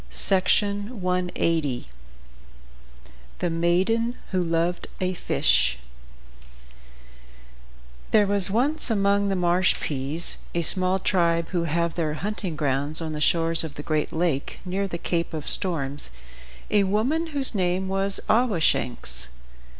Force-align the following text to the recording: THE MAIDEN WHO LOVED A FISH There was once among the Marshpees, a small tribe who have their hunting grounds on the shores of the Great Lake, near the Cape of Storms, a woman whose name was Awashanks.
THE 0.09 1.85
MAIDEN 3.51 4.15
WHO 4.31 4.41
LOVED 4.43 4.87
A 4.99 5.13
FISH 5.13 5.77
There 8.09 8.25
was 8.25 8.49
once 8.49 8.89
among 8.89 9.29
the 9.29 9.35
Marshpees, 9.35 10.37
a 10.55 10.63
small 10.63 10.97
tribe 10.97 11.49
who 11.49 11.65
have 11.65 11.93
their 11.93 12.15
hunting 12.15 12.55
grounds 12.55 12.99
on 12.99 13.13
the 13.13 13.21
shores 13.21 13.63
of 13.63 13.75
the 13.75 13.83
Great 13.83 14.11
Lake, 14.11 14.57
near 14.65 14.87
the 14.87 14.97
Cape 14.97 15.35
of 15.35 15.47
Storms, 15.47 16.09
a 16.71 16.83
woman 16.85 17.27
whose 17.27 17.53
name 17.53 17.87
was 17.87 18.19
Awashanks. 18.27 19.27